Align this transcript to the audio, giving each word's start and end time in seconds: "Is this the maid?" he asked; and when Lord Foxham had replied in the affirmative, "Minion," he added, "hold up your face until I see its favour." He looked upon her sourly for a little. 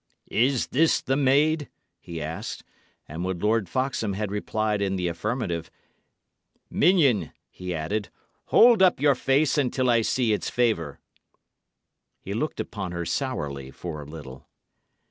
"Is 0.31 0.65
this 0.69 0.99
the 0.99 1.15
maid?" 1.15 1.69
he 1.99 2.23
asked; 2.23 2.63
and 3.07 3.23
when 3.23 3.37
Lord 3.37 3.69
Foxham 3.69 4.13
had 4.13 4.31
replied 4.31 4.81
in 4.81 4.95
the 4.95 5.07
affirmative, 5.07 5.69
"Minion," 6.71 7.31
he 7.51 7.71
added, 7.75 8.09
"hold 8.45 8.81
up 8.81 8.99
your 8.99 9.13
face 9.13 9.59
until 9.59 9.91
I 9.91 10.01
see 10.01 10.33
its 10.33 10.49
favour." 10.49 10.99
He 12.19 12.33
looked 12.33 12.59
upon 12.59 12.93
her 12.93 13.05
sourly 13.05 13.69
for 13.69 14.01
a 14.01 14.05
little. 14.05 14.47